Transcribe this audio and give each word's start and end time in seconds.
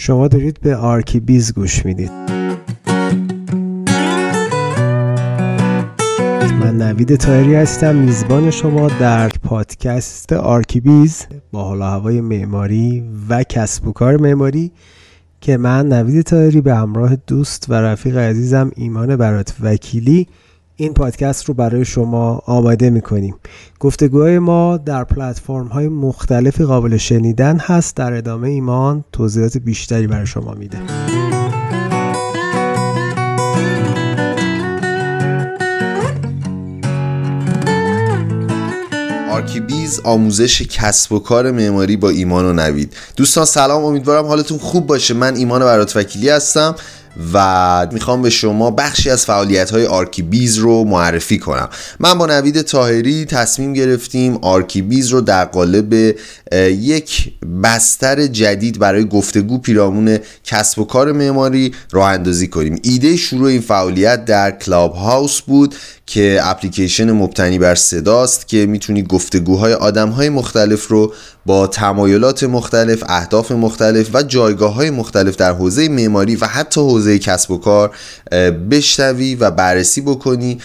شما 0.00 0.28
دارید 0.28 0.60
به 0.60 0.76
ArchiBiz 0.76 1.54
گوش 1.54 1.86
می‌دید. 1.86 2.10
من 6.60 6.76
نوید 6.82 7.16
طاهری 7.16 7.54
هستم 7.54 7.96
میزبان 7.96 8.50
شما 8.50 8.88
در 8.88 9.28
پادکست 9.28 10.32
ArchiBiz 10.32 11.26
با 11.52 11.64
حال 11.64 11.82
هوای 11.82 12.20
معماری 12.20 13.04
و 13.28 13.42
کسب 13.42 13.86
و 13.86 13.92
کار 13.92 14.16
معماری 14.16 14.72
که 15.40 15.56
من 15.56 15.88
نوید 15.88 16.20
طاهری 16.20 16.60
به 16.60 16.74
همراه 16.74 17.16
دوست 17.16 17.66
و 17.68 17.74
رفیق 17.74 18.16
عزیزم 18.16 18.70
ایمان 18.76 19.16
برات 19.16 19.54
وکیلی 19.60 20.28
این 20.80 20.94
پادکست 20.94 21.44
رو 21.44 21.54
برای 21.54 21.84
شما 21.84 22.42
آماده 22.46 22.90
می‌کنیم. 22.90 23.34
گفتگوهای 23.80 24.38
ما 24.38 24.76
در 24.76 25.04
پلتفرم 25.04 25.66
های 25.66 25.88
مختلفی 25.88 26.64
قابل 26.64 26.96
شنیدن 26.96 27.58
هست. 27.58 27.96
در 27.96 28.12
ادامه 28.12 28.48
ایمان 28.48 29.04
توضیحات 29.12 29.58
بیشتری 29.58 30.06
برای 30.06 30.26
شما 30.26 30.54
میده. 30.54 30.78
ArchiBiz 39.30 40.00
آموزش 40.04 40.62
کسب 40.62 41.12
و 41.12 41.18
کار 41.18 41.50
معماری 41.50 41.96
با 41.96 42.10
ایمان 42.10 42.44
و 42.44 42.52
نوید. 42.52 42.96
دوستان 43.16 43.44
سلام 43.44 43.84
امیدوارم 43.84 44.26
حالتون 44.26 44.58
خوب 44.58 44.86
باشه. 44.86 45.14
من 45.14 45.36
ایمان 45.36 45.60
برات 45.60 45.96
وکیلی 45.96 46.28
هستم. 46.28 46.74
و 47.34 47.86
می‌خوام 47.92 48.22
به 48.22 48.30
شما 48.30 48.70
بخشی 48.70 49.10
از 49.10 49.24
فعالیت 49.24 49.70
های 49.70 49.86
ArchiBiz 49.86 50.56
رو 50.56 50.84
معرفی 50.84 51.38
کنم. 51.38 51.68
من 52.00 52.18
با 52.18 52.26
نوید 52.26 52.60
طاهری 52.60 53.24
تصمیم 53.24 53.72
گرفتیم 53.72 54.36
ArchiBiz 54.36 55.08
رو 55.08 55.20
در 55.20 55.44
قالب 55.44 56.16
یک 56.70 57.32
بستر 57.62 58.26
جدید 58.26 58.78
برای 58.78 59.04
گفتگو 59.04 59.58
پیرامون 59.58 60.18
کسب 60.44 60.78
و 60.78 60.84
کار 60.84 61.12
معماری 61.12 61.74
راه 61.92 62.08
اندازی 62.10 62.48
کنیم. 62.48 62.78
ایده 62.82 63.16
شروع 63.16 63.48
این 63.48 63.60
فعالیت 63.60 64.24
در 64.24 64.50
Clubhouse 64.50 65.40
بود 65.40 65.74
که 66.10 66.40
اپلیکیشن 66.42 67.12
مبتنی 67.12 67.58
بر 67.58 67.74
صداست 67.74 68.48
که 68.48 68.66
می‌تونی 68.66 69.02
گفتگوهای 69.02 69.74
آدمهای 69.74 70.28
مختلف 70.28 70.88
رو 70.88 71.12
با 71.46 71.66
تمایلات 71.66 72.44
مختلف، 72.44 73.02
اهداف 73.08 73.52
مختلف 73.52 74.10
و 74.14 74.22
جایگاه 74.22 74.74
های 74.74 74.90
مختلف 74.90 75.36
در 75.36 75.52
حوزه 75.52 75.88
معماری 75.88 76.36
و 76.36 76.46
حتی 76.46 76.80
حوزه 76.80 77.18
کسب 77.18 77.50
و 77.50 77.58
کار 77.58 77.90
بشنوی 78.70 79.34
و 79.34 79.50
بررسی 79.50 80.00
بکنی 80.00 80.58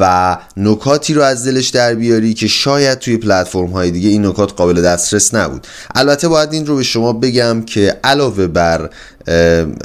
و 0.00 0.36
نکاتی 0.56 1.14
رو 1.14 1.22
از 1.22 1.46
دلش 1.46 1.68
در 1.68 1.94
بیاری 1.94 2.34
که 2.34 2.48
شاید 2.48 2.98
توی 2.98 3.16
پلتفرم 3.16 3.70
های 3.70 3.90
دیگه 3.90 4.08
این 4.08 4.26
نکات 4.26 4.52
قابل 4.52 4.82
دسترس 4.82 5.34
نبود. 5.34 5.66
البته 5.94 6.28
باید 6.28 6.52
این 6.52 6.66
رو 6.66 6.76
به 6.76 6.82
شما 6.82 7.12
بگم 7.12 7.62
که 7.62 8.00
علاوه 8.04 8.46
بر 8.46 8.90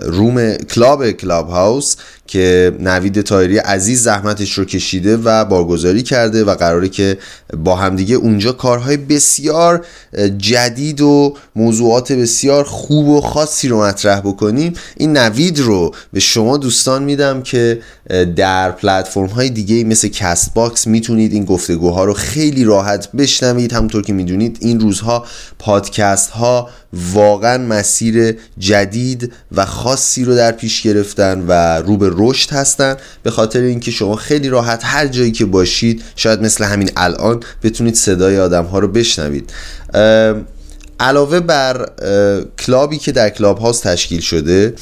room 0.05 0.53
club 0.55 1.11
Clubhouse 1.11 1.95
که 2.27 2.75
نوید 2.79 3.21
طاهری 3.21 3.57
عزیز 3.57 4.03
زحمتش 4.03 4.51
رو 4.51 4.65
کشیده 4.65 5.17
و 5.17 5.45
بارگذاری 5.45 6.03
کرده 6.03 6.43
و 6.43 6.55
قراره 6.55 6.89
که 6.89 7.17
با 7.63 7.75
همدیگه 7.75 8.15
اونجا 8.15 8.51
کارهای 8.51 8.97
بسیار 8.97 9.85
جدید 10.37 11.01
و 11.01 11.37
موضوعات 11.55 12.11
بسیار 12.11 12.63
خوب 12.63 13.07
و 13.07 13.21
خاصی 13.21 13.67
رو 13.67 13.81
مطرح 13.81 14.19
بکنیم. 14.19 14.73
این 14.97 15.17
نوید 15.17 15.59
رو 15.59 15.91
به 16.13 16.19
شما 16.19 16.57
دوستان 16.57 17.03
میدم 17.03 17.41
که 17.41 17.79
در 18.35 18.71
پلتفرم 18.71 19.25
های 19.25 19.49
دیگه 19.49 19.83
مثل 19.83 20.07
Castbox 20.07 20.87
می‌تونید 20.87 21.33
این 21.33 21.45
گفتگوها 21.45 22.05
رو 22.05 22.13
خیلی 22.13 22.63
راحت 22.63 23.11
بشنوید. 23.11 23.73
همونطور 23.73 24.01
که 24.01 24.13
می‌دونید 24.13 24.57
این 24.61 24.79
روزها 24.79 25.25
پادکست 25.59 26.29
ها 26.29 26.69
واقعا 27.13 27.57
مسیر 27.57 28.37
جدید 28.59 29.33
و 29.51 29.65
خاصی 29.65 30.25
رو 30.25 30.35
در 30.35 30.51
پیش 30.51 30.81
گرفتن 30.81 31.45
و 31.47 31.81
رو 31.81 31.97
به 31.97 32.11
رشد 32.13 32.51
هستن. 32.51 32.95
به 33.23 33.31
خاطر 33.31 33.59
اینکه 33.59 33.91
شما 33.91 34.15
خیلی 34.15 34.49
راحت 34.49 34.81
هر 34.83 35.07
جایی 35.07 35.31
که 35.31 35.45
باشید 35.45 36.03
شاید 36.15 36.41
مثل 36.41 36.63
همین 36.63 36.91
الان 36.97 37.43
بتونید 37.63 37.95
صدای 37.95 38.39
آدم 38.39 38.65
ها 38.65 38.79
رو 38.79 38.87
بشنوید. 38.87 39.53
علاوه 40.99 41.39
بر 41.39 41.89
club 42.59 42.90
ی 42.90 42.97
که 42.97 43.11
در 43.11 43.29
Clubhouse 43.29 43.83
تشکیل 43.83 44.19
شده 44.19 44.73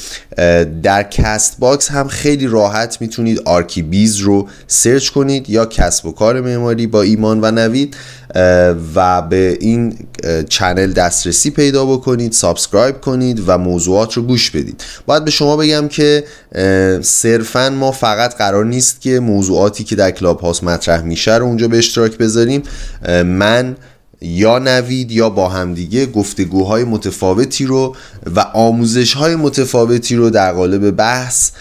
در 0.83 1.03
Castbox 1.03 1.91
هم 1.91 2.07
خیلی 2.07 2.47
راحت 2.47 2.97
می‌تونید 3.01 3.41
Archibees 3.45 4.17
رو 4.17 4.47
سرچ 4.67 5.09
کنید 5.09 5.49
یا 5.49 5.65
کسب 5.65 6.05
و 6.05 6.11
کار 6.11 6.41
معماری 6.41 6.87
با 6.87 7.01
ایمان 7.01 7.39
و 7.41 7.51
نوید 7.51 7.95
و 8.95 9.21
به 9.21 9.57
این 9.59 9.97
channel 10.49 10.91
دسترسی 10.91 11.49
پیدا 11.49 11.85
بکنید 11.85 12.31
subscribe 12.31 13.01
کنید 13.01 13.43
و 13.47 13.57
موضوعات 13.57 14.13
رو 14.13 14.23
گوش 14.23 14.51
بدید. 14.51 14.83
باید 15.05 15.25
به 15.25 15.31
شما 15.31 15.57
بگم 15.57 15.87
که 15.87 16.23
صرفا 17.01 17.69
ما 17.69 17.91
فقط 17.91 18.35
قرار 18.35 18.65
نیست 18.65 19.01
که 19.01 19.19
موضوعاتی 19.19 19.83
که 19.83 19.95
در 19.95 20.11
Clubhouse 20.11 20.63
مطرح 20.63 21.01
میشه 21.01 21.35
رو 21.35 21.45
اونجا 21.45 21.67
به 21.67 21.77
اشتراک 21.77 22.17
بذاریم. 22.17 22.63
من 23.25 23.75
یا 24.23 24.59
نوید 24.59 25.11
یا 25.11 25.29
با 25.29 25.49
همدیگه 25.49 26.05
گفتگوهای 26.05 26.83
متفاوتی 26.83 27.65
رو 27.65 27.95
و 28.35 28.39
آموزش 28.39 29.13
های 29.13 29.35
متفاوتی 29.35 30.15
رو 30.15 30.29
در 30.29 30.53
قالب 30.53 30.91
بحث 30.91 31.51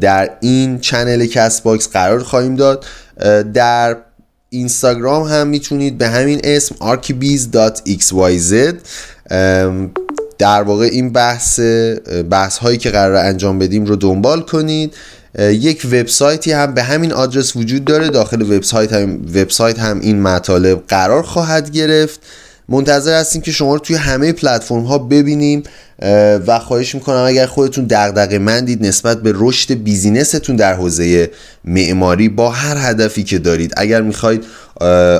در 0.00 0.30
این 0.40 0.78
channel 0.78 1.26
Castbox 1.26 1.88
قرار 1.88 2.22
خواهیم 2.22 2.56
داد. 2.56 2.86
در 3.54 3.96
اینستاگرام 4.50 5.22
هم 5.22 5.46
می‌تونید 5.46 5.98
به 5.98 6.08
همین 6.08 6.40
اسم 6.44 6.74
archibees.xyz 6.74 8.54
در 10.38 10.62
واقع 10.62 10.84
این 10.84 11.12
بحث 11.12 11.60
بحث 12.30 12.58
هایی 12.58 12.78
که 12.78 12.90
قراره 12.90 13.16
انجام 13.16 13.58
بدیم 13.58 13.84
رو 13.84 13.96
دنبال 13.96 14.40
کنید. 14.40 14.94
یک 15.38 15.86
وبسایتی 15.86 16.52
هم 16.52 16.74
به 16.74 16.82
همین 16.82 17.12
آدرس 17.12 17.56
وجود 17.56 17.84
داره. 17.84 18.08
داخل 18.08 18.42
وبسایت 18.42 18.92
هم 18.92 19.14
وبسایت 19.14 19.78
هم 19.78 20.00
این 20.00 20.22
مطالب 20.22 20.82
قرار 20.88 21.22
خواهد 21.22 21.70
گرفت. 21.70 22.20
منتظر 22.68 23.20
هستیم 23.20 23.42
که 23.42 23.52
شما 23.52 23.74
رو 23.74 23.80
توی 23.80 23.96
همه 23.96 24.32
پلتفرم 24.32 24.84
ها 24.84 24.98
ببینیم. 24.98 25.62
و 26.46 26.58
خواهش 26.58 26.94
می‌کنم 26.94 27.24
اگر 27.26 27.46
خودتون 27.46 27.84
دغدغه 27.84 28.38
مندید 28.38 28.86
نسبت 28.86 29.22
به 29.22 29.32
رشد 29.34 29.74
business 29.74 30.34
تون 30.34 30.56
در 30.56 30.74
حوزه 30.74 31.30
معماری 31.64 32.28
با 32.28 32.50
هر 32.50 32.90
هدفی 32.90 33.24
که 33.24 33.38
دارید. 33.38 33.72
اگر 33.76 34.02
می‌خواید 34.02 34.44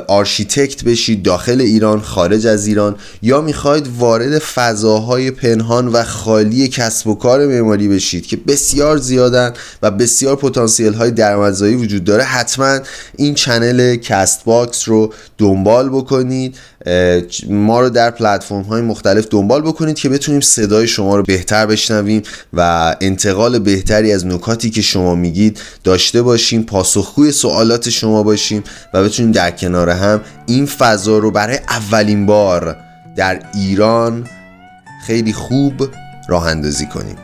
architect 0.07 0.85
بشید 0.85 1.23
داخل 1.23 1.61
ایران 1.61 2.01
خارج 2.01 2.47
از 2.47 2.67
ایران 2.67 2.97
یا 3.23 3.41
می‌خواید 3.41 3.87
وارد 3.99 4.39
فضاهای 4.39 5.31
پنهان 5.31 5.89
و 5.89 6.03
خالی 6.03 6.69
کسب 6.69 7.07
و 7.07 7.15
کار 7.15 7.47
معماری 7.47 7.89
بشید 7.89 8.27
که 8.27 8.37
بسیار 8.37 8.97
زیادن 8.97 9.53
و 9.83 9.91
بسیار 9.91 10.37
پتانسیل 10.37 10.93
های 10.93 11.11
درآمدزایی 11.11 11.75
وجود 11.75 12.05
داره 12.05 12.23
حتما 12.23 12.79
این 13.17 13.35
channel 13.35 13.97
Castbox 13.97 14.89
رو 14.89 15.13
دنبال 15.39 15.89
بکنید. 15.89 16.57
ما 17.49 17.81
رو 17.81 17.91
در 17.91 18.11
پلتفرم 18.11 18.63
های 18.63 18.83
مختلف 18.83 19.27
دنبال 19.31 19.63
بکنید 19.63 19.97
که 19.97 20.09
بتونیم 20.09 20.41
صدای 20.71 20.89
شما 20.89 21.17
رو 21.17 21.23
بهتر 21.23 21.67
بشنویم 21.67 22.23
و 22.53 22.97
انتقال 23.01 23.59
بهتری 23.59 24.13
از 24.13 24.27
نکاتی 24.27 24.71
که 24.71 24.83
شما 24.83 25.15
میگید 25.15 25.61
داشته 25.85 26.23
باشیم 26.23 26.63
پاسخگوی 26.63 27.33
سوالات 27.33 27.91
شما 27.91 28.23
باشیم 28.23 28.65
و 28.95 29.05
بتونیم 29.05 29.33
در 29.33 29.51
کنار 29.51 29.91
هم 29.91 30.21
این 30.47 30.67
فضا 30.67 31.19
رو 31.19 31.31
برای 31.31 31.59
اولین 31.69 32.27
بار 32.27 32.77
در 33.17 33.43
ایران 33.55 34.27
خیلی 35.07 35.33
خوب 35.33 35.89
راه 36.29 36.47
اندازی 36.47 36.87
کنیم. 36.87 37.17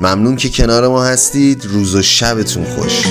ممنون 0.00 0.36
که 0.36 0.48
کنار 0.48 0.88
ما 0.88 1.04
هستید. 1.04 1.64
روز 1.64 1.94
و 1.94 2.02
شبتون 2.02 2.64
خوش. 2.64 3.06